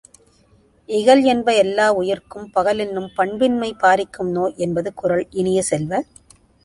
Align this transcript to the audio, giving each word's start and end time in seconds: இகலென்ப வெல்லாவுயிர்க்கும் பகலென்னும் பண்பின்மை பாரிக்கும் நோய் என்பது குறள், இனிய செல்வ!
இகலென்ப 0.89 1.47
வெல்லாவுயிர்க்கும் 1.57 2.47
பகலென்னும் 2.55 3.07
பண்பின்மை 3.17 3.71
பாரிக்கும் 3.83 4.31
நோய் 4.31 4.57
என்பது 4.67 4.91
குறள், 4.95 5.25
இனிய 5.33 5.61
செல்வ! 5.63 5.93